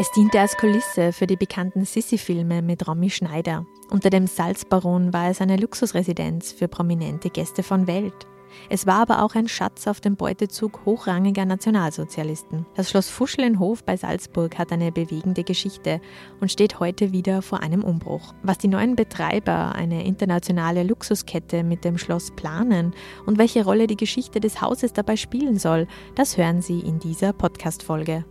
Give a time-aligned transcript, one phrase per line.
[0.00, 3.66] Es diente als Kulisse für die bekannten Sissi-Filme mit Romy Schneider.
[3.90, 8.26] Unter dem Salzbaron war es eine Luxusresidenz für prominente Gäste von Welt.
[8.70, 12.64] Es war aber auch ein Schatz auf dem Beutezug hochrangiger Nationalsozialisten.
[12.76, 16.00] Das Schloss Fuschel in Hof bei Salzburg hat eine bewegende Geschichte
[16.40, 18.32] und steht heute wieder vor einem Umbruch.
[18.42, 22.94] Was die neuen Betreiber, eine internationale Luxuskette mit dem Schloss planen
[23.26, 27.34] und welche Rolle die Geschichte des Hauses dabei spielen soll, das hören Sie in dieser
[27.34, 28.24] Podcast-Folge.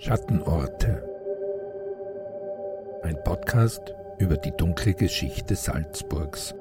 [0.00, 1.02] Schattenorte.
[3.02, 6.54] Ein Podcast über die dunkle Geschichte Salzburgs.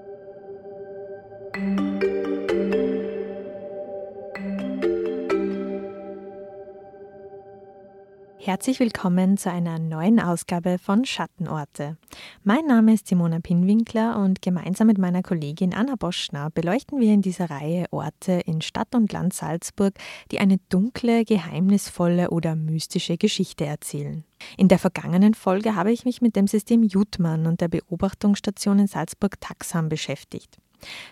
[8.48, 11.98] Herzlich willkommen zu einer neuen Ausgabe von Schattenorte.
[12.46, 17.22] Mein Name ist Simona Pinwinkler und gemeinsam mit meiner Kollegin Anna Boschner beleuchten wir in
[17.22, 19.96] dieser Reihe Orte in Stadt und Land Salzburg,
[20.32, 24.24] die eine dunkle, geheimnisvolle oder mystische Geschichte erzählen.
[24.56, 28.88] In der vergangenen Folge habe ich mich mit dem System Jutmann und der Beobachtungsstation in
[28.88, 30.58] Salzburg-Taxam beschäftigt.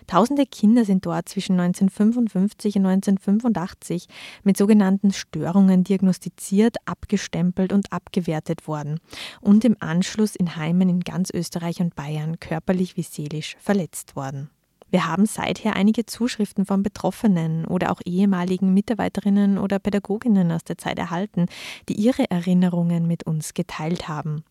[0.06, 4.06] Tausende Kinder sind dort zwischen 1955 und 1985
[4.44, 9.00] mit sogenannten Störungen diagnostiziert, abgestempelt und abgewertet worden
[9.40, 14.50] und im Anschluss in Heimen in ganz Österreich und Bayern körperlich wie seelisch verletzt worden.
[14.90, 20.78] Wir haben seither einige Zuschriften von Betroffenen oder auch ehemaligen Mitarbeiterinnen oder Pädagoginnen aus der
[20.78, 21.46] Zeit erhalten,
[21.88, 24.44] die ihre Erinnerungen mit uns geteilt haben.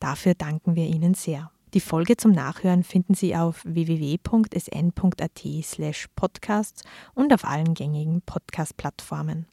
[0.00, 1.50] Dafür danken wir Ihnen sehr.
[1.74, 6.82] Die Folge zum Nachhören finden Sie auf www.sn.at slash podcasts
[7.14, 9.46] und auf allen gängigen Podcast-Plattformen.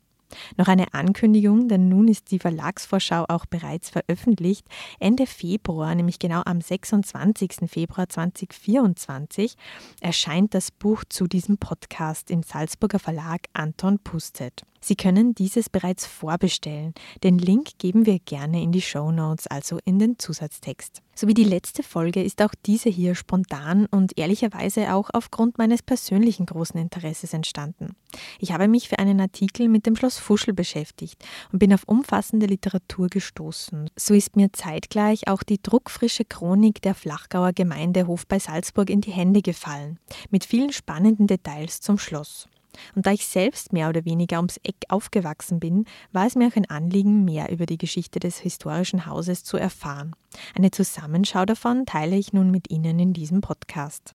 [0.58, 4.67] Noch eine Ankündigung, denn nun ist die Verlagsvorschau auch bereits veröffentlicht.
[5.00, 7.67] Ende Februar, nämlich genau am 26.
[7.67, 9.56] Februar 2024,
[10.02, 14.64] erscheint das Buch zu diesem Podcast im Salzburger Verlag Anton Pustet.
[14.81, 16.94] Sie können dieses bereits vorbestellen.
[17.23, 21.01] Den Link geben wir gerne in die Show Notes, also in den Zusatztext.
[21.19, 25.84] So wie die letzte Folge ist auch diese hier spontan und ehrlicherweise auch aufgrund meines
[25.84, 27.94] persönlichen großen Interesses entstanden.
[28.40, 32.46] Ich habe mich für einen Artikel mit dem Schloss Fuschel beschäftigt und bin auf umfassende
[32.46, 33.90] Literatur gestoßen.
[33.97, 39.11] So ist mir zeitgleich auch die druckfrische Chronik der Flachgauer Gemeindehof bei Salzburg in die
[39.11, 42.47] Hände gefallen, mit vielen spannenden Details zum Schloss.
[42.96, 46.56] Und da ich selbst mehr oder weniger ums Eck aufgewachsen bin, war es mir auch
[46.56, 50.16] ein Anliegen, mehr über die Geschichte des historischen Hauses zu erfahren.
[50.56, 54.13] Eine Zusammenschau davon teile ich nun mit Ihnen in diesem Podcast.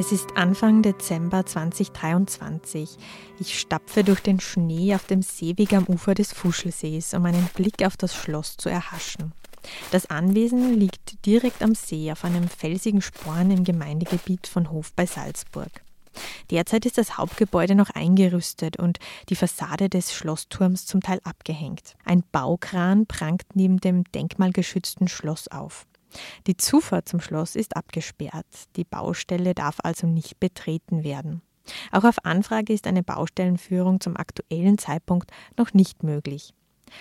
[0.00, 2.96] Es ist Anfang Dezember 2023.
[3.38, 7.84] Ich stapfe durch den Schnee auf dem Seeweg am Ufer des Fuschelsees, um einen Blick
[7.84, 9.34] auf das Schloss zu erhaschen.
[9.90, 15.04] Das Anwesen liegt direkt am See auf einem felsigen Sporn im Gemeindegebiet von Hof bei
[15.04, 15.82] Salzburg.
[16.50, 21.94] Derzeit ist das Hauptgebäude noch eingerüstet und die Fassade des Schlossturms zum Teil abgehängt.
[22.06, 25.84] Ein Baukran prangt neben dem denkmalgeschützten Schloss auf.
[26.46, 28.46] Die Zufahrt zum Schloss ist abgesperrt.
[28.76, 31.42] Die Baustelle darf also nicht betreten werden.
[31.92, 36.54] Auch auf Anfrage ist eine Baustellenführung zum aktuellen Zeitpunkt noch nicht möglich.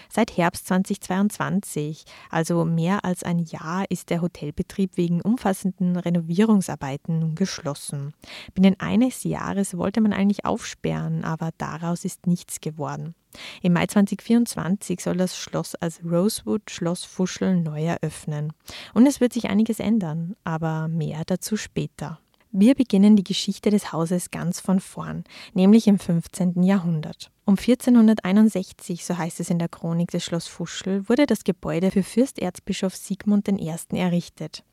[0.09, 8.13] Seit Herbst 2022, also mehr als ein Jahr, ist der Hotelbetrieb wegen umfassenden Renovierungsarbeiten geschlossen.
[8.53, 13.15] Binnen eines Jahres wollte man eigentlich aufsperren, aber daraus ist nichts geworden.
[13.61, 18.53] Im Mai 2024 soll das Schloss als Rosewood Schloss Fuschel neu eröffnen.
[18.93, 22.19] Und es wird sich einiges ändern, aber mehr dazu später.
[22.51, 25.23] Wir beginnen die Geschichte des Hauses ganz von vorn,
[25.53, 26.63] nämlich im 15.
[26.63, 27.29] Jahrhundert.
[27.45, 32.01] Um 1461, so heißt es in der Chronik des Schloss Fuschel, wurde das Gebäude für
[32.01, 33.75] Fürsterzbischof Sigmund I.
[33.93, 34.63] errichtet.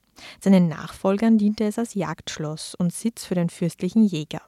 [0.41, 4.41] Seinen Nachfolgern diente es als Jagdschloss und Sitz für den fürstlichen Jäger.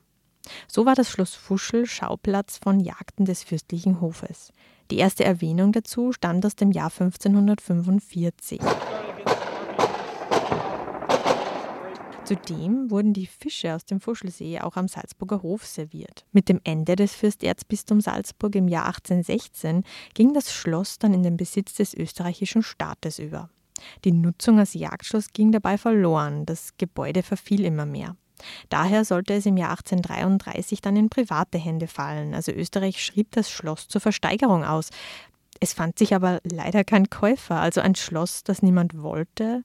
[0.66, 4.52] So war das Schloss Fuschel Schauplatz von Jagden des fürstlichen Hofes.
[4.90, 8.60] Die erste Erwähnung dazu stammt aus dem Jahr 1545.
[12.28, 16.26] Zudem wurden die Fische aus dem Fuschelsee auch am Salzburger Hof serviert.
[16.32, 21.38] Mit dem Ende des Fürsterzbistums Salzburg im Jahr 1816 ging das Schloss dann in den
[21.38, 23.48] Besitz des österreichischen Staates über.
[24.04, 28.14] Die Nutzung als Jagdschloss ging dabei verloren, das Gebäude verfiel immer mehr.
[28.68, 32.34] Daher sollte es im Jahr 1833 dann in private Hände fallen.
[32.34, 34.90] Also Österreich schrieb das Schloss zur Versteigerung aus.
[35.60, 39.64] Es fand sich aber leider kein Käufer, also ein Schloss, das niemand wollte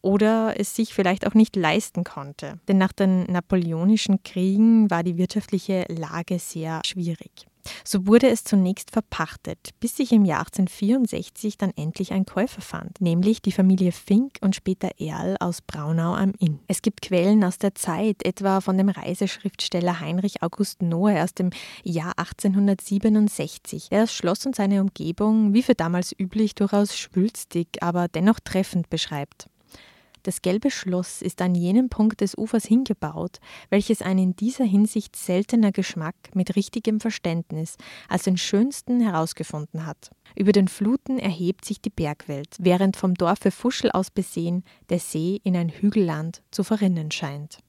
[0.00, 2.60] oder es sich vielleicht auch nicht leisten konnte.
[2.68, 7.46] Denn nach den napoleonischen Kriegen war die wirtschaftliche Lage sehr schwierig.
[7.84, 13.00] So wurde es zunächst verpachtet, bis sich im Jahr 1864 dann endlich ein Käufer fand,
[13.00, 16.60] nämlich die Familie Fink und später Erl aus Braunau am Inn.
[16.66, 21.50] Es gibt Quellen aus der Zeit, etwa von dem Reiseschriftsteller Heinrich August Noah aus dem
[21.82, 28.08] Jahr 1867, der das Schloss und seine Umgebung, wie für damals üblich, durchaus schwülstig, aber
[28.08, 29.48] dennoch treffend beschreibt.
[30.28, 33.38] Das gelbe Schloss ist an jenem Punkt des Ufers hingebaut,
[33.70, 37.78] welches ein in dieser Hinsicht seltener Geschmack mit richtigem Verständnis
[38.10, 40.10] als den schönsten herausgefunden hat.
[40.36, 45.40] Über den Fluten erhebt sich die Bergwelt, während vom Dorfe Fuschel aus besehen der See
[45.44, 47.60] in ein Hügelland zu verrinnen scheint.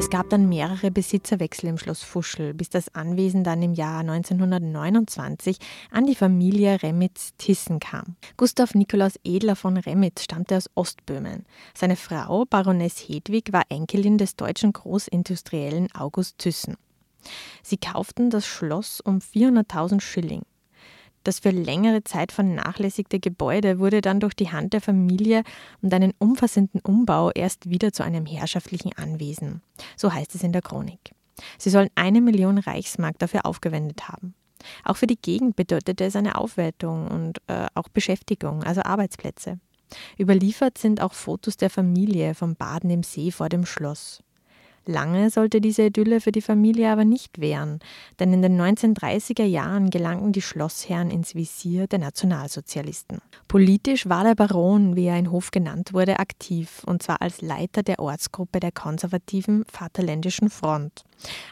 [0.00, 5.58] Es gab dann mehrere Besitzerwechsel im Schloss Fuschel, bis das Anwesen dann im Jahr 1929
[5.90, 8.16] an die Familie Remitz-Thyssen kam.
[8.38, 11.44] Gustav Nikolaus Edler von Remitz stammte aus Ostböhmen.
[11.74, 16.78] Seine Frau, Baroness Hedwig, war Enkelin des deutschen Großindustriellen August Thyssen.
[17.62, 20.40] Sie kauften das Schloss um 400.000 Schilling.
[21.22, 25.42] Das für längere Zeit vernachlässigte Gebäude wurde dann durch die Hand der Familie
[25.82, 29.62] und einen umfassenden Umbau erst wieder zu einem herrschaftlichen Anwesen.
[29.96, 31.12] So heißt es in der Chronik.
[31.58, 34.34] Sie sollen eine Million Reichsmark dafür aufgewendet haben.
[34.84, 39.58] Auch für die Gegend bedeutete es eine Aufwertung und äh, auch Beschäftigung, also Arbeitsplätze.
[40.18, 44.22] Überliefert sind auch Fotos der Familie vom Baden im See vor dem Schloss.
[44.86, 47.80] Lange sollte diese Idylle für die Familie aber nicht währen,
[48.18, 53.18] denn in den 1930er Jahren gelangten die Schlossherren ins Visier der Nationalsozialisten.
[53.46, 57.82] Politisch war der Baron, wie er in Hof genannt wurde, aktiv, und zwar als Leiter
[57.82, 61.04] der Ortsgruppe der konservativen Vaterländischen Front.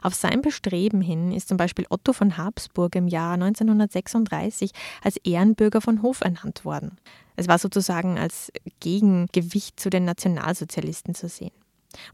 [0.02, 4.72] Auf sein Bestreben hin ist zum Beispiel Otto von Habsburg im Jahr 1936
[5.02, 6.96] als Ehrenbürger von Hof ernannt worden.
[7.36, 11.52] Es war sozusagen als Gegengewicht zu den Nationalsozialisten zu sehen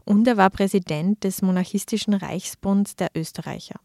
[0.03, 3.79] und er war Präsident des monarchistischen Reichsbunds der Österreicher.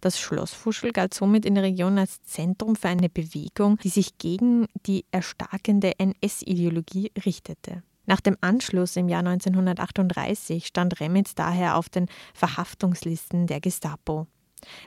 [0.00, 4.18] Das Schloss Fuschel galt somit in der Region als Zentrum für eine Bewegung, die sich
[4.18, 7.82] gegen die erstarkende NS-Ideologie richtete.
[8.06, 14.28] Nach dem Anschluss im Jahr 1938 stand Remitz daher auf den Verhaftungslisten der Gestapo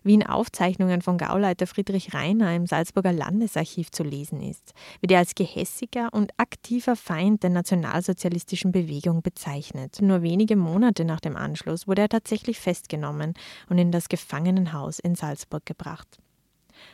[0.04, 5.20] wie in Aufzeichnungen von Gauleiter Friedrich Reiner im Salzburger Landesarchiv zu lesen ist, wird er
[5.20, 10.02] als gehässiger und aktiver Feind der nationalsozialistischen Bewegung bezeichnet.
[10.02, 13.34] Nur wenige Monate nach dem Anschluss wurde er tatsächlich festgenommen
[13.70, 16.18] und in das Gefangenenhaus in Salzburg gebracht.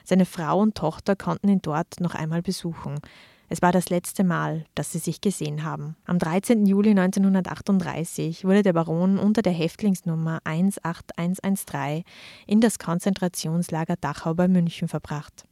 [0.04, 3.00] Seine Frau und Tochter konnten ihn dort noch einmal besuchen.
[3.48, 5.96] Es war das letzte Mal, dass sie sich gesehen haben.
[6.06, 6.66] Am 13.
[6.66, 12.04] Juli 1938 wurde der Baron unter der Häftlingsnummer 18113
[12.48, 15.46] in das Konzentrationslager Dachau bei München verbracht.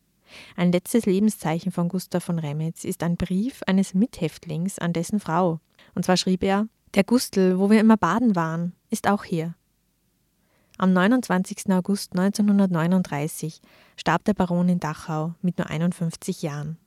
[0.56, 5.60] Ein letztes Lebenszeichen von Gustav von Remitz ist ein Brief eines Mithäftlings an dessen Frau.
[5.94, 9.54] Und zwar schrieb er: Der Gustl, wo wir immer baden waren, ist auch hier.
[10.80, 11.72] Am 29.
[11.72, 13.62] August 1939
[13.96, 16.80] starb der Baron in Dachau mit nur 51 Jahren.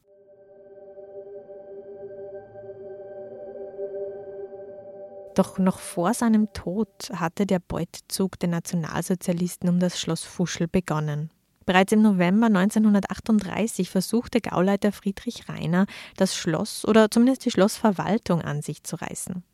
[5.37, 11.31] Doch noch vor seinem Tod hatte der Beutezug der Nationalsozialisten um das Schloss Fuschel begonnen.
[11.67, 15.85] Bereits im November 1938 versuchte Gauleiter Friedrich Reiner,
[16.17, 19.45] das Schloss oder zumindest die Schlossverwaltung an sich zu reißen.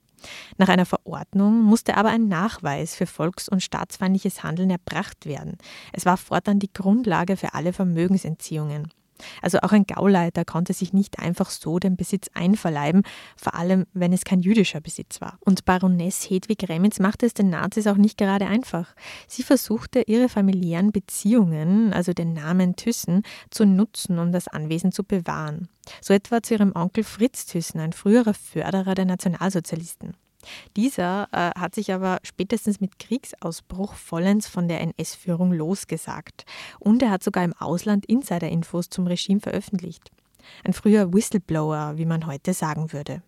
[0.57, 5.59] Nach einer Verordnung musste aber ein Nachweis für volks- und staatsfeindliches Handeln erbracht werden.
[5.93, 8.93] Es war fortan die Grundlage für alle Vermögensentziehungen.
[9.41, 13.03] Also auch ein Gauleiter konnte sich nicht einfach so den Besitz einverleiben,
[13.37, 15.39] vor allem wenn es kein jüdischer Besitz war.
[15.41, 18.95] Und Baroness Hedwig Remitz machte es den Nazis auch nicht gerade einfach.
[19.29, 25.05] Sie versuchte, ihre familiären Beziehungen, also den Namen Thyssen, zu nutzen, um das Anwesen zu
[25.05, 25.69] bewahren.
[26.01, 30.15] So etwa zu ihrem Onkel Fritz Thyssen, ein früherer Förderer der Nationalsozialisten.
[30.77, 36.45] Dieser äh, hat sich aber spätestens mit Kriegsausbruch vollends von der NS-Führung losgesagt
[36.79, 40.11] und er hat sogar im Ausland Insider-Infos zum Regime veröffentlicht.
[40.65, 43.23] Ein früher Whistleblower, wie man heute sagen würde.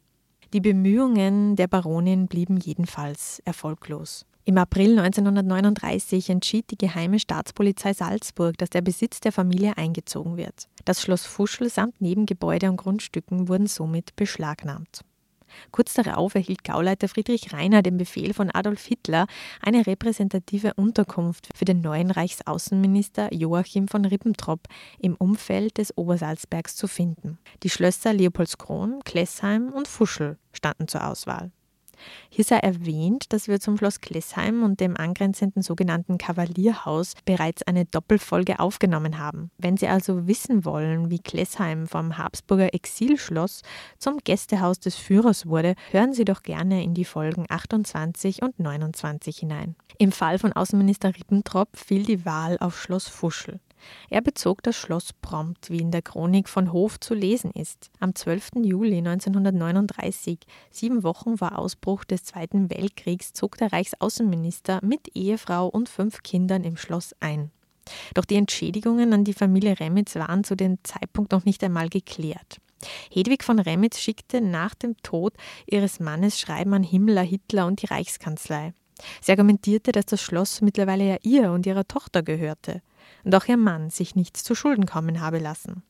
[0.52, 4.24] Die Bemühungen der Baronin blieben jedenfalls erfolglos.
[4.46, 10.68] Im April 1939 entschied die Geheime Staatspolizei Salzburg, dass der Besitz der Familie eingezogen wird.
[10.84, 15.00] Das Schloss Fuschel samt Nebengebäude und Grundstücken wurden somit beschlagnahmt.
[15.70, 19.26] Kurz darauf erhielt Gauleiter Friedrich Reiner den Befehl von Adolf Hitler,
[19.60, 24.60] eine repräsentative Unterkunft für den neuen Reichsaußenminister Joachim von Ribbentrop
[24.98, 27.38] im Umfeld des Obersalzbergs zu finden.
[27.62, 31.50] Die Schlösser Leopoldskron, Klessheim und Fuschel standen zur Auswahl.
[32.28, 37.84] Hier sei erwähnt, dass wir zum Schloss Klessheim und dem angrenzenden sogenannten Kavalierhaus bereits eine
[37.84, 39.50] Doppelfolge aufgenommen haben.
[39.58, 43.62] Wenn Sie also wissen wollen, wie Klessheim vom Habsburger Exilschloss
[43.98, 49.38] zum Gästehaus des Führers wurde, hören Sie doch gerne in die Folgen 28 und 29
[49.38, 49.76] hinein.
[49.98, 53.60] Im Fall von Außenminister Ribbentrop fiel die Wahl auf Schloss Fuschel.
[54.10, 57.90] Er bezog das Schloss prompt, wie in der Chronik von Hof zu lesen ist.
[58.00, 58.50] Am 12.
[58.62, 60.38] Juli 1939,
[60.70, 66.64] sieben Wochen vor Ausbruch des Zweiten Weltkriegs, zog der Reichsaußenminister mit Ehefrau und fünf Kindern
[66.64, 67.50] im Schloss ein.
[68.14, 72.58] Doch die Entschädigungen an die Familie Remitz waren zu dem Zeitpunkt noch nicht einmal geklärt.
[73.10, 75.34] Hedwig von Remitz schickte nach dem Tod
[75.66, 78.74] ihres Mannes Schreiben an Himmler, Hitler und die Reichskanzlei.
[79.20, 82.82] Sie argumentierte, dass das Schloss mittlerweile ja ihr und ihrer Tochter gehörte
[83.24, 85.82] und auch ihr Mann sich nichts zu Schulden kommen habe lassen.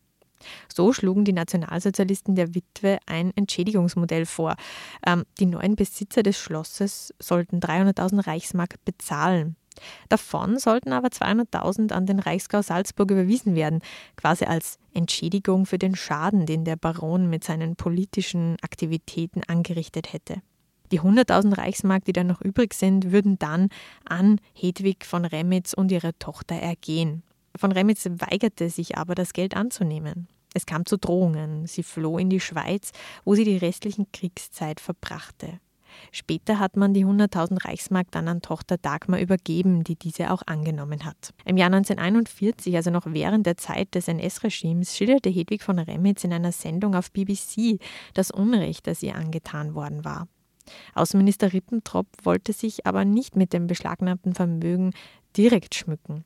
[0.73, 4.57] So schlugen die Nationalsozialisten der Witwe ein Entschädigungsmodell vor.
[5.07, 9.57] Ähm, die neuen Besitzer des Schlosses sollten 300.000 Reichsmark bezahlen.
[10.09, 13.81] Davon sollten aber 200.000 an den Reichsgau Salzburg überwiesen werden,
[14.17, 20.43] quasi als Entschädigung für den Schaden, den der Baron mit seinen politischen Aktivitäten angerichtet hätte.
[20.93, 23.69] Die 100.000 Reichsmark, die dann noch übrig sind, würden dann
[24.05, 27.23] an Hedwig von Remitz und ihre Tochter ergehen.
[27.57, 30.29] Von Remitz weigerte sich aber, das Geld anzunehmen.
[30.55, 31.67] Es kam zu Drohungen.
[31.67, 32.93] Sie floh in die Schweiz,
[33.25, 35.59] wo sie die restlichen Kriegszeit verbrachte.
[36.11, 41.05] Später hat man die 100.000 Reichsmark dann an Tochter Dagmar übergeben, die diese auch angenommen
[41.05, 41.33] hat.
[41.45, 46.33] Im Jahr 1941, also noch während der Zeit des NS-Regimes, schilderte Hedwig von Remitz in
[46.33, 47.79] einer Sendung auf BBC
[48.13, 50.29] das Unrecht, das ihr angetan worden war.
[50.95, 54.93] Außenminister Rippentrop wollte sich aber nicht mit dem beschlagnahmten Vermögen
[55.37, 56.25] direkt schmücken.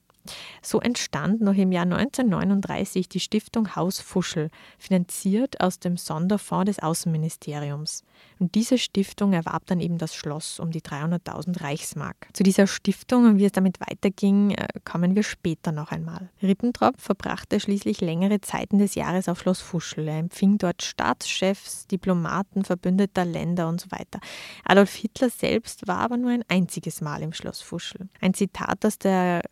[0.62, 6.78] So entstand noch im Jahr 1939 die Stiftung Haus Fuschel, finanziert aus dem Sonderfonds des
[6.80, 8.04] Außenministeriums.
[8.38, 12.28] Und diese Stiftung erwarb dann eben das Schloss um die 300.000 Reichsmark.
[12.32, 16.28] Zu dieser Stiftung und wie es damit weiterging, äh, kommen wir später noch einmal.
[16.42, 20.06] Rippentrop verbrachte schließlich längere Zeiten des Jahres auf Schloss Fuschel.
[20.06, 24.20] Er empfing dort Staatschefs, Diplomaten verbündeter Länder und so weiter.
[24.64, 28.08] Adolf Hitler selbst war aber nur ein einziges Mal im Schloss Fuschel.
[28.20, 29.42] Ein Zitat aus der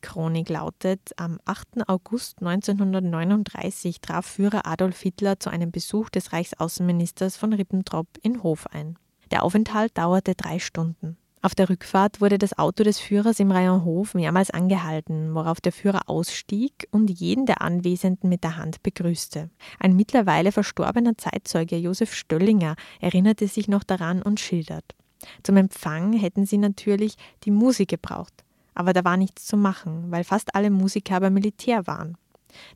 [0.00, 1.88] Gendarmerie-Chronik lautet: Am 8.
[1.88, 8.66] August 1939 traf Führer Adolf Hitler zu einem Besuch des Reichsaußenministers von Ribbentrop in Hof
[8.72, 8.96] ein.
[9.30, 11.16] Der Aufenthalt dauerte drei Stunden.
[11.42, 15.72] Auf der Rückfahrt wurde das Auto des Führers im Rayon Hof mehrmals angehalten, worauf der
[15.72, 19.50] Führer ausstieg und jeden der Anwesenden mit der Hand begrüßte.
[19.78, 24.94] Ein mittlerweile verstorbener Zeitzeuge Josef Stöllinger erinnerte sich noch daran und schildert.
[25.42, 28.43] Zum Empfang hätten sie natürlich die Musik gebraucht,
[28.74, 32.16] aber da war nichts zu machen, weil fast alle Musiker beim Militär waren.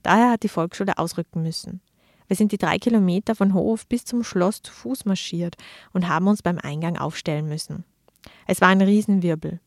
[0.03, 1.81] Daher hat die Volksschule ausrücken müssen.
[2.27, 5.57] Wir sind die drei Kilometer von Hof bis zum Schloss zu Fuß marschiert
[5.93, 7.85] und haben uns beim Eingang aufstellen müssen.
[8.47, 9.61] Es war ein Riesenwirbel.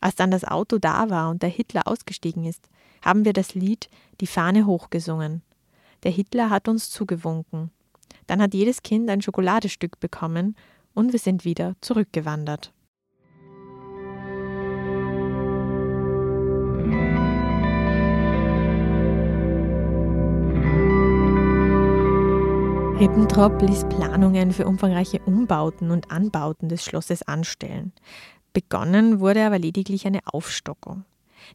[0.00, 2.68] Als dann das Auto da war und der Hitler ausgestiegen ist,
[3.02, 3.88] haben wir das Lied
[4.20, 5.42] Die Fahne hochgesungen.
[6.04, 7.70] Der Hitler hat uns zugewunken.
[8.26, 10.56] Dann hat jedes Kind ein Schokoladestück bekommen
[10.94, 12.72] und wir sind wieder zurückgewandert.
[22.98, 27.92] Ribbentrop ließ Planungen für umfangreiche Umbauten und Anbauten des Schlosses anstellen.
[28.54, 31.04] Begonnen wurde aber lediglich eine Aufstockung.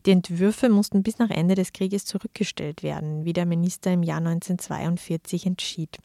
[0.05, 4.19] Die Entwürfe mussten bis nach Ende des Krieges zurückgestellt werden, wie der Minister im Jahr
[4.19, 5.97] 1942 entschied.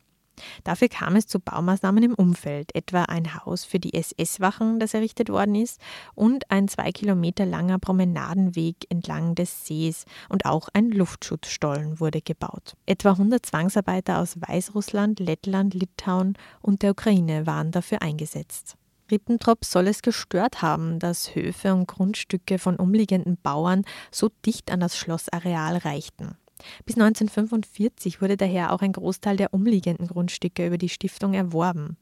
[0.65, 5.29] Dafür kam es zu Baumaßnahmen im Umfeld, etwa ein Haus für die SS-Wachen, das errichtet
[5.29, 5.81] worden ist,
[6.15, 12.75] und ein zwei Kilometer langer Promenadenweg entlang des Sees und auch ein Luftschutzstollen wurde gebaut.
[12.87, 18.77] Etwa 100 Zwangsarbeiter aus Weißrussland, Lettland, Litauen und der Ukraine waren dafür eingesetzt.
[19.11, 24.81] Rippentrop soll es gestört haben, dass Höfe und Grundstücke von umliegenden Bauern so dicht an
[24.81, 26.37] das Schlossareal reichten.
[26.85, 31.97] Bis 1945 wurde daher auch ein Großteil der umliegenden Grundstücke über die Stiftung erworben,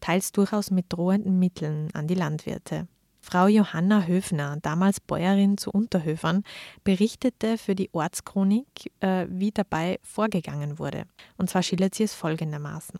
[0.00, 2.88] teils durchaus mit drohenden Mitteln an die Landwirte.
[3.22, 6.42] Frau Johanna Höfner, damals Bäuerin zu Unterhöfern,
[6.84, 8.66] berichtete für die Ortschronik,
[9.00, 11.04] äh, wie dabei vorgegangen wurde.
[11.36, 12.98] Und zwar schildert sie es folgendermaßen.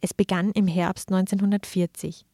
[0.00, 2.24] Es begann im Herbst 1940.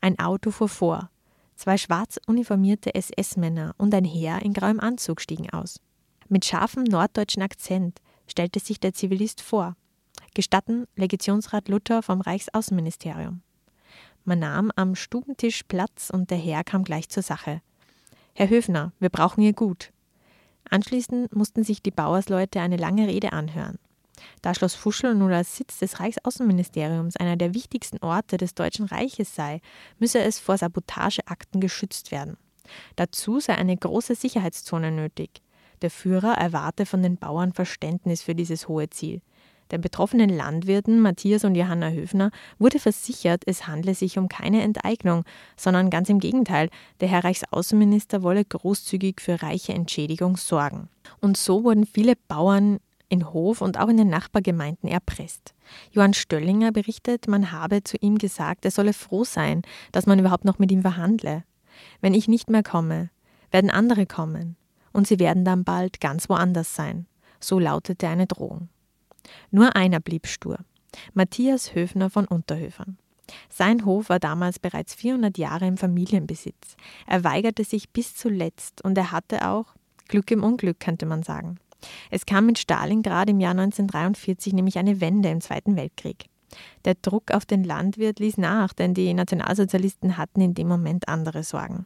[0.00, 1.10] Ein Auto fuhr vor.
[1.56, 5.80] Zwei schwarz uniformierte SS-Männer und ein Herr in grauem Anzug stiegen aus.
[6.28, 9.76] Mit scharfem norddeutschen Akzent stellte sich der Zivilist vor.
[10.34, 13.42] Gestatten Legationsrat Luther vom Reichsaußenministerium.
[14.24, 17.62] Man nahm am Stubentisch Platz und der Herr kam gleich zur Sache.
[18.34, 19.92] Herr Höfner, wir brauchen Ihr Gut.
[20.68, 23.78] Anschließend mussten sich die Bauersleute eine lange Rede anhören.
[24.42, 29.34] Da Schloss Fuschel nun als Sitz des Reichsaußenministeriums einer der wichtigsten Orte des Deutschen Reiches
[29.34, 29.60] sei,
[29.98, 32.36] müsse es vor Sabotageakten geschützt werden.
[32.96, 35.42] Dazu sei eine große Sicherheitszone nötig.
[35.82, 39.20] Der Führer erwarte von den Bauern Verständnis für dieses hohe Ziel.
[39.72, 45.24] Den betroffenen Landwirten Matthias und Johanna Höfner wurde versichert, es handle sich um keine Enteignung,
[45.56, 50.88] sondern ganz im Gegenteil, der Herr Reichsaußenminister wolle großzügig für reiche Entschädigung sorgen.
[51.20, 52.78] Und so wurden viele Bauern
[53.08, 55.54] in Hof und auch in den Nachbargemeinden erpresst.
[55.90, 60.44] Johann Stöllinger berichtet, man habe zu ihm gesagt, er solle froh sein, dass man überhaupt
[60.44, 61.44] noch mit ihm verhandle.
[62.00, 63.10] Wenn ich nicht mehr komme,
[63.50, 64.56] werden andere kommen,
[64.96, 67.06] und sie werden dann bald ganz woanders sein.
[67.38, 68.70] So lautete eine Drohung.
[69.50, 70.58] Nur einer blieb stur.
[71.12, 72.96] Matthias Höfner von Unterhöfern.
[73.50, 76.76] Sein Hof war damals bereits 400 Jahre im Familienbesitz.
[77.06, 79.66] Er weigerte sich bis zuletzt und er hatte auch
[80.08, 81.58] Glück im Unglück, könnte man sagen.
[82.10, 86.26] Es kam mit Stalingrad im Jahr 1943 nämlich eine Wende im Zweiten Weltkrieg.
[86.84, 91.42] Der Druck auf den Landwirt ließ nach, denn die Nationalsozialisten hatten in dem Moment andere
[91.42, 91.84] Sorgen.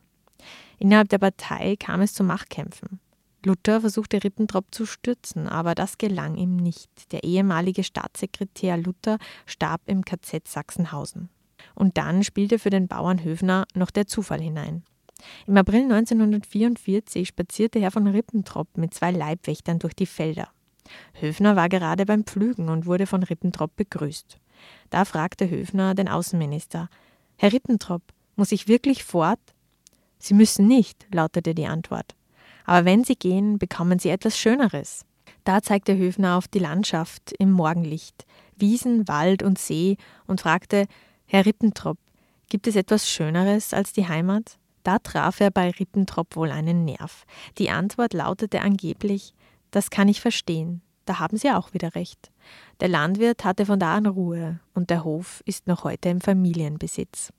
[0.80, 3.00] Innerhalb der Partei kam es zu Machtkämpfen.
[3.44, 7.12] Luther versuchte Ribbentrop zu stürzen, aber das gelang ihm nicht.
[7.12, 11.28] Der ehemalige Staatssekretär Luther starb im KZ Sachsenhausen.
[11.74, 14.82] Und dann spielte für den Bauern Höfner noch der Zufall hinein.
[15.46, 20.48] Im April 1944 spazierte Herr von Rippentrop mit zwei Leibwächtern durch die Felder.
[21.12, 24.38] Höfner war gerade beim Pflügen und wurde von Rippentrop begrüßt.
[24.88, 26.88] Da fragte Höfner den Außenminister:
[27.36, 28.02] Herr Rippentrop,
[28.36, 29.40] muss ich wirklich fort?
[30.20, 32.14] Sie müssen nicht, lautete die Antwort.
[32.66, 35.04] Aber wenn Sie gehen, bekommen Sie etwas Schöneres.
[35.44, 39.96] Da zeigte Höfner auf die Landschaft im Morgenlicht, Wiesen, Wald und See
[40.26, 40.86] und fragte:
[41.26, 41.98] Herr Rippentrop,
[42.48, 44.58] gibt es etwas Schöneres als die Heimat?
[44.82, 47.24] Da traf er bei Rippentrop wohl einen Nerv.
[47.58, 49.32] Die Antwort lautete angeblich:
[49.70, 50.82] Das kann ich verstehen.
[51.06, 52.30] Da haben Sie auch wieder recht.
[52.80, 57.32] Der Landwirt hatte von da an Ruhe und der Hof ist noch heute im Familienbesitz.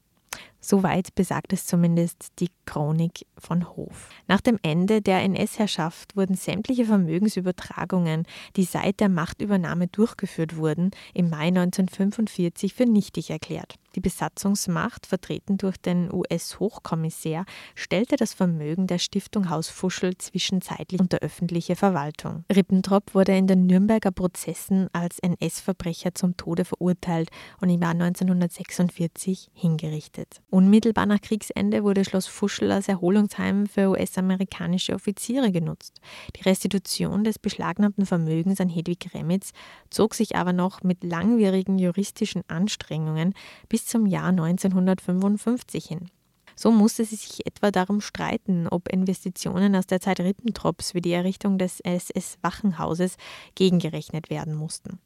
[0.62, 4.10] Soweit besagt es zumindest die Chronik von Hof.
[4.28, 11.30] Nach dem Ende der NS-Herrschaft wurden sämtliche Vermögensübertragungen, die seit der Machtübernahme durchgeführt wurden, im
[11.30, 13.76] Mai 1945 für nichtig erklärt.
[13.96, 17.44] Die Besatzungsmacht, vertreten durch den US-Hochkommissär,
[17.76, 22.46] stellte das Vermögen der Stiftung Haus Fuschel zwischenzeitlich unter öffentliche Verwaltung.
[22.54, 29.50] Rippentrop wurde in den Nürnberger Prozessen als NS-Verbrecher zum Tode verurteilt und im Jahr 1946
[29.54, 30.42] hingerichtet.
[30.52, 36.02] Unmittelbar nach Kriegsende wurde Schloss Fuschel als Erholungsheim für US-amerikanische Offiziere genutzt.
[36.36, 39.54] Die Restitution des beschlagnahmten Vermögens an Hedwig Remitz
[39.90, 43.34] zog sich aber noch mit langwierigen juristischen Anstrengungen
[43.70, 46.12] bis zum Jahr 1955 hin.
[46.58, 51.14] So musste sie sich etwa darum streiten, ob Investitionen aus der Zeit Rippentrops für die
[51.14, 53.16] Errichtung des SS-Wachenhauses
[53.56, 55.00] gegengerechnet werden mussten.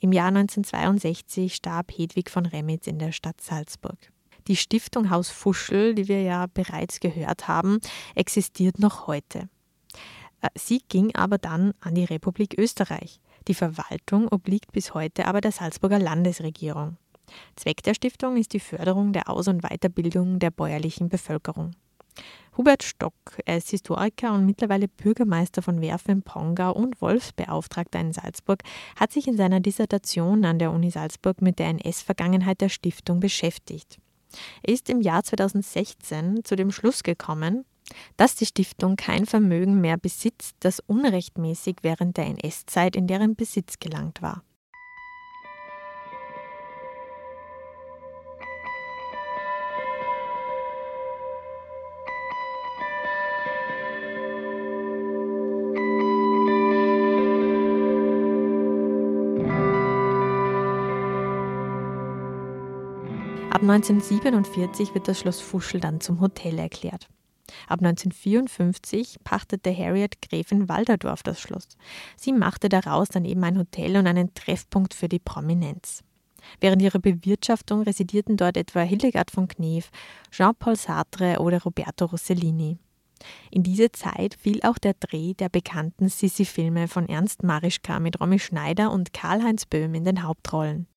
[0.00, 4.12] Im Jahr 1962 starb Hedwig von Remitz in der Stadt Salzburg.
[4.48, 7.80] Die Stiftung Haus Fuschel, die wir ja bereits gehört haben,
[8.14, 9.48] existiert noch heute.
[10.40, 13.20] Äh, sie ging aber dann an die Republik Österreich.
[13.48, 16.96] Die Verwaltung obliegt bis heute aber der Salzburger Landesregierung.
[17.56, 21.72] Zweck der Stiftung ist die Förderung der Aus- und Weiterbildung der bäuerlichen Bevölkerung.
[22.56, 23.12] Hubert Stock,
[23.44, 28.62] er ist Historiker und mittlerweile Bürgermeister von Werfen Pongau und Wolfsbeauftragter in Salzburg,
[28.98, 33.98] hat sich in seiner Dissertation an der Uni Salzburg mit der NS-Vergangenheit der Stiftung beschäftigt.
[34.62, 37.64] Ist im Jahr 2016 zu dem Schluss gekommen,
[38.16, 43.78] dass die Stiftung kein Vermögen mehr besitzt, das unrechtmäßig während der NS-Zeit in deren Besitz
[43.78, 44.42] gelangt war.
[63.56, 67.08] Ab 1947 wird das Schloss Fuschel dann zum Hotel erklärt.
[67.68, 71.66] Ab 1954 pachtete Harriet Gräfin Walderdorf das Schloss.
[72.18, 76.04] Sie machte daraus dann eben ein Hotel und einen Treffpunkt für die Prominenz.
[76.60, 79.88] Während ihrer Bewirtschaftung residierten dort etwa Hildegard von Knef,
[80.30, 82.76] Jean-Paul Sartre oder Roberto Rossellini.
[83.50, 88.38] In diese Zeit fiel auch der Dreh der bekannten Sissi-Filme von Ernst Marischka mit Romy
[88.38, 90.88] Schneider und Karl-Heinz Böhm in den Hauptrollen.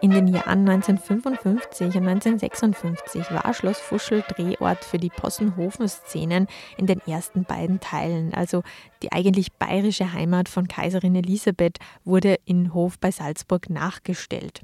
[0.00, 7.00] In den Jahren 1955 und 1956 war Schloss Fuschel Drehort für die Possenhofen-Szenen in den
[7.00, 8.32] ersten beiden Teilen.
[8.32, 8.62] Also
[9.02, 14.62] die eigentlich bayerische Heimat von Kaiserin Elisabeth wurde in Hof bei Salzburg nachgestellt.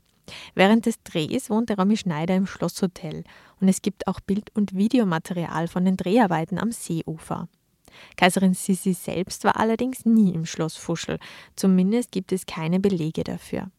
[0.55, 3.25] Während des Drehs wohnte Romy Schneider im Schlosshotel
[3.61, 7.49] und es gibt auch Bild- und Videomaterial von den Dreharbeiten am Seeufer.
[8.16, 11.18] Kaiserin Sissi selbst war allerdings nie im Schloss Fuschel,
[11.57, 13.70] zumindest gibt es keine Belege dafür.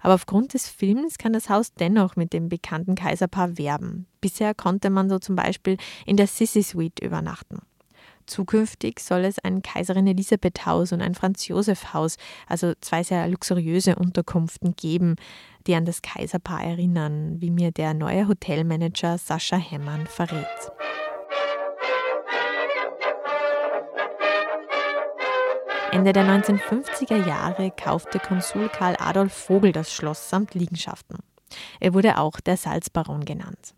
[0.00, 4.06] Aber aufgrund des Films kann das Haus dennoch mit dem bekannten Kaiserpaar werben.
[4.20, 7.60] Bisher konnte man so zum Beispiel in der Sissi Suite übernachten.
[8.26, 12.16] Zukünftig soll es ein Kaiserin Elisabeth Haus und ein Franz Josef Haus,
[12.48, 15.16] also zwei sehr luxuriöse Unterkünften geben,
[15.66, 20.46] die an das Kaiserpaar erinnern, wie mir der neue Hotelmanager Sascha Hemmann verrät.
[25.94, 31.18] Ende der 1950er Jahre kaufte Konsul Karl Adolf Vogel das Schloss samt Liegenschaften.
[31.78, 33.74] Er wurde auch der Salzbaron genannt.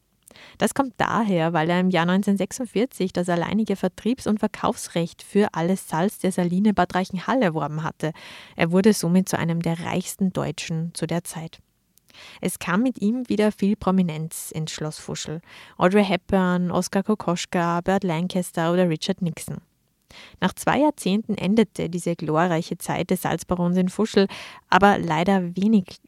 [0.56, 5.90] Das kommt daher, weil er im Jahr 1946 das alleinige Vertriebs- und Verkaufsrecht für alles
[5.90, 8.12] Salz der Saline Bad Reichenhall erworben hatte.
[8.56, 11.58] Er wurde somit zu einem der reichsten Deutschen zu der Zeit.
[12.40, 15.42] Es kam mit ihm wieder viel Prominenz ins Schloss Fuschel.
[15.76, 19.58] Audrey Hepburn, Oskar Kokoschka, Burt Lancaster oder Richard Nixon.
[20.40, 24.26] Nach zwei Jahrzehnten endete diese glorreiche Zeit des Salzbarons in Fuschel,
[24.68, 25.98] aber leider wenig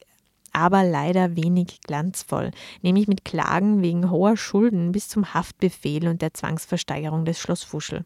[0.53, 2.51] aber leider wenig glanzvoll,
[2.83, 8.05] nämlich mit Klagen wegen hoher Schulden bis zum Haftbefehl und der Zwangsversteigerung des Schloss Fuschel.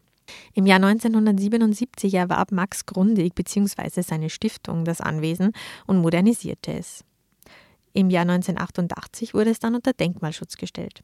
[0.53, 4.01] Im Jahr 1977 erwarb Max Grundig bzw.
[4.01, 5.51] seine Stiftung das Anwesen
[5.87, 7.03] und modernisierte es.
[7.93, 11.03] Im Jahr 1988 wurde es dann unter Denkmalschutz gestellt.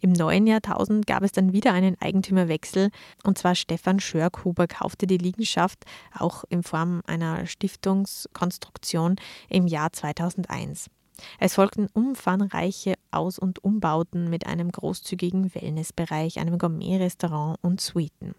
[0.00, 2.90] Im neuen Jahrtausend gab es dann wieder einen Eigentümerwechsel
[3.24, 5.84] und zwar Stefan Schörkhuber kaufte die Liegenschaft
[6.16, 9.16] auch in Form einer Stiftungskonstruktion
[9.48, 10.90] im Jahr 2001.
[11.38, 18.34] Es folgten umfangreiche Aus- und Umbauten mit einem großzügigen Wellnessbereich, einem Gourmet-Restaurant und Suiten.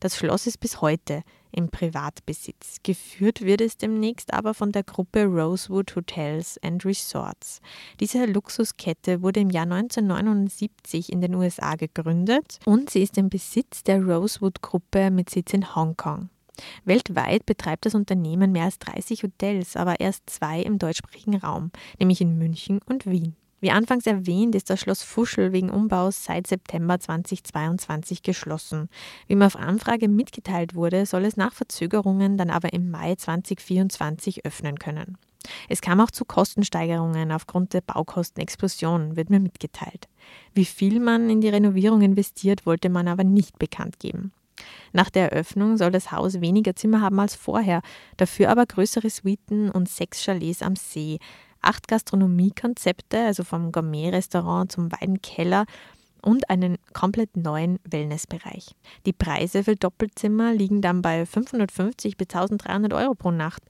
[0.00, 2.78] Das Schloss ist bis heute im Privatbesitz.
[2.82, 7.60] Geführt wird es demnächst aber von der Gruppe Rosewood Hotels and Resorts.
[7.98, 13.82] Diese Luxuskette wurde im Jahr 1979 in den USA gegründet und sie ist im Besitz
[13.82, 16.28] der Rosewood Gruppe mit Sitz in Hongkong.
[16.84, 22.20] Weltweit betreibt das Unternehmen mehr als 30 Hotels, aber erst zwei im deutschsprachigen Raum, nämlich
[22.20, 23.34] in München und Wien.
[23.60, 28.88] Wie anfangs erwähnt, ist das Schloss Fuschel wegen Umbaus seit September 2022 geschlossen.
[29.26, 34.46] Wie mir auf Anfrage mitgeteilt wurde, soll es nach Verzögerungen dann aber im Mai 2024
[34.46, 35.18] öffnen können.
[35.68, 40.08] Es kam auch zu Kostensteigerungen aufgrund der Baukostenexplosion, wird mir mitgeteilt.
[40.54, 44.32] Wie viel man in die Renovierung investiert, wollte man aber nicht bekannt geben.
[44.92, 47.80] Nach der Eröffnung soll das Haus weniger Zimmer haben als vorher,
[48.16, 51.18] dafür aber größere Suiten und sechs Chalets am See,
[51.62, 55.66] acht Gastronomiekonzepte, also vom Gourmet-Restaurant zum Weinkeller
[56.22, 58.74] und einen komplett neuen Wellnessbereich.
[59.06, 63.62] Die Preise für Doppelzimmer liegen dann bei 550 bis 1300 Euro pro Nacht.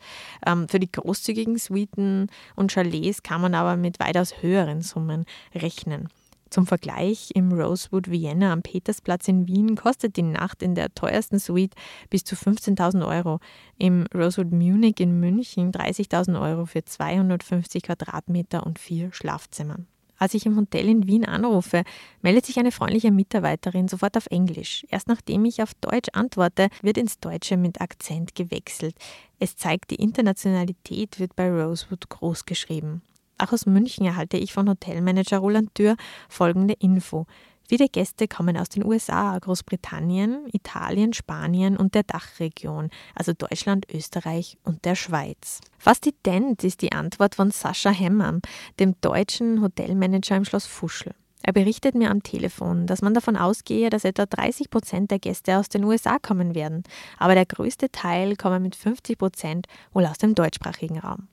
[0.45, 5.25] Ähm, für die großzügigen Suiten und Chalets kann man aber mit weitaus höheren Summen
[5.55, 6.09] rechnen.
[6.51, 11.39] Zum Vergleich, im Rosewood Vienna am Petersplatz in Wien kostet die Nacht in der teuersten
[11.39, 11.75] Suite
[12.11, 13.39] bis zu 15.000 Euro.
[13.79, 19.87] Im Rosewood Munich in München 30.000 Euro für 250 Quadratmeter und vier Schlafzimmern.
[20.19, 21.85] Als ich im Hotel in Wien anrufe,
[22.21, 24.85] meldet sich eine freundliche Mitarbeiterin sofort auf Englisch.
[24.91, 28.97] Erst nachdem ich auf Deutsch antworte, wird ins Deutsche mit Akzent gewechselt.
[29.39, 33.03] Es zeigt, die Internationalität wird bei Rosewood groß geschrieben.
[33.41, 35.97] Auch aus München erhalte ich von Hotelmanager Roland Dürr
[36.29, 37.27] folgende Info.
[37.67, 44.59] Viele Gäste kommen aus den USA, Großbritannien, Italien, Spanien und der Dachregion, also Deutschland, Österreich
[44.63, 45.61] und der Schweiz.
[45.79, 48.43] Fast ident ist die Antwort von Sascha Hemmern,
[48.79, 51.15] dem deutschen Hotelmanager im Schloss Fuschel.
[51.43, 55.57] Er berichtet mir am Telefon, dass man davon ausgehe, dass etwa 30 Prozent der Gäste
[55.57, 56.83] aus den USA kommen werden,
[57.17, 61.30] aber der größte Teil komme mit 50 Prozent wohl aus dem deutschsprachigen Raum.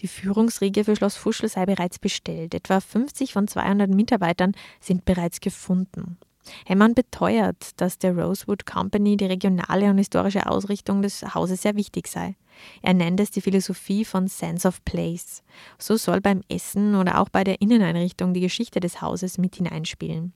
[0.00, 2.54] Die Führungsriege für Schloss Fuschel sei bereits bestellt.
[2.54, 6.18] Etwa 50 von 200 Mitarbeitern sind bereits gefunden.
[6.64, 12.08] Hemmann beteuert, dass der Rosewood Company die regionale und historische Ausrichtung des Hauses sehr wichtig
[12.08, 12.36] sei.
[12.82, 15.42] Er nennt es die Philosophie von Sense of Place.
[15.78, 20.32] So soll beim Essen oder auch bei der Inneneinrichtung die Geschichte des Hauses mit hineinspielen.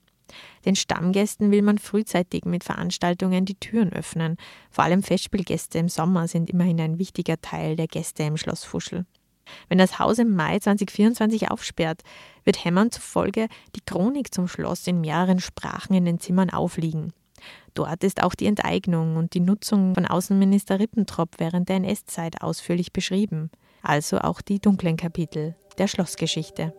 [0.65, 4.37] Den Stammgästen will man frühzeitig mit Veranstaltungen die Türen öffnen.
[4.71, 9.05] Vor allem Festspielgäste im Sommer sind immerhin ein wichtiger Teil der Gäste im Schloss Fuschel.
[9.69, 12.01] Wenn das Haus im Mai 2024 aufsperrt,
[12.43, 17.13] wird Hemmern zufolge die Chronik zum Schloss in mehreren Sprachen in den Zimmern aufliegen.
[17.73, 22.93] Dort ist auch die Enteignung und die Nutzung von Außenminister Rippentrop während der NS-Zeit ausführlich
[22.93, 23.49] beschrieben,
[23.81, 26.73] also auch die dunklen Kapitel der Schlossgeschichte.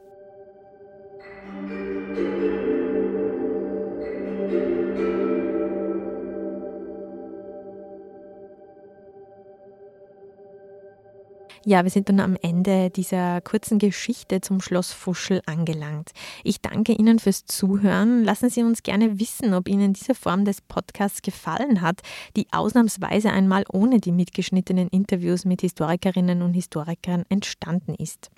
[11.67, 16.11] Ja, wir sind dann am Ende dieser kurzen Geschichte zum Schloss Fuschel angelangt.
[16.43, 18.23] Ich danke Ihnen fürs Zuhören.
[18.23, 22.03] Lassen Sie uns gerne wissen, ob Ihnen diese Form des Podcasts gefallen hat,
[22.37, 28.31] die ausnahmsweise einmal ohne die mitgeschnittenen Interviews mit Historikerinnen und Historikern entstanden ist.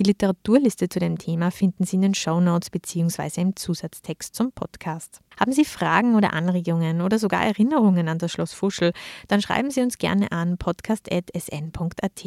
[0.00, 3.42] Die Literaturliste zu dem Thema finden Sie in den Show Notes bzw.
[3.42, 5.20] im Zusatztext zum Podcast.
[5.38, 8.92] Haben Sie Fragen oder Anregungen oder sogar Erinnerungen an das Schloss Fuschel,
[9.28, 12.24] dann schreiben Sie uns gerne an podcast.sn.at.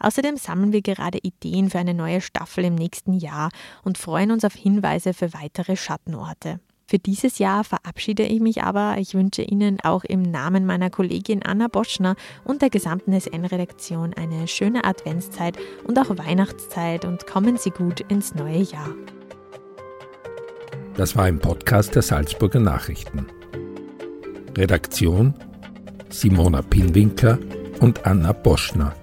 [0.00, 3.50] Außerdem sammeln wir gerade Ideen für eine neue Staffel im nächsten Jahr
[3.84, 6.60] und freuen uns auf Hinweise für weitere Schattenorte.
[6.90, 8.96] Für dieses Jahr verabschiede ich mich aber.
[8.98, 14.48] Ich wünsche Ihnen auch im Namen meiner Kollegin Anna Boschner und der gesamten SN-Redaktion eine
[14.48, 18.92] schöne Adventszeit und auch Weihnachtszeit und kommen Sie gut ins neue Jahr.
[20.96, 23.26] Das war ein Podcast der Salzburger Nachrichten.
[24.56, 25.34] Redaktion
[26.10, 27.38] Simona Pinwinkler
[27.80, 28.94] und Anna Boschner.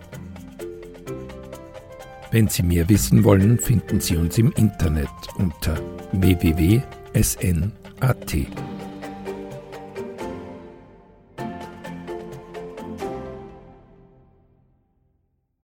[2.31, 5.75] Wenn Sie mehr wissen wollen, finden Sie uns im Internet unter
[6.11, 6.77] www.sn.at.